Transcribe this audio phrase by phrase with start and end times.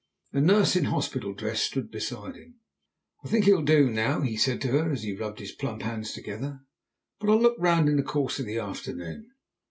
[0.33, 2.55] A nurse in hospital dress stood beside him.
[3.23, 6.11] "I think he'll do now," he said to her as he rubbed his plump hands
[6.11, 6.61] together;
[7.19, 9.29] "but I'll look round in the course of the afternoon."